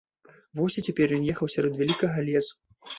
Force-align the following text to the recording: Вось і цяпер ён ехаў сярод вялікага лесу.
Вось 0.59 0.79
і 0.81 0.85
цяпер 0.89 1.07
ён 1.19 1.29
ехаў 1.37 1.53
сярод 1.57 1.73
вялікага 1.85 2.29
лесу. 2.35 2.53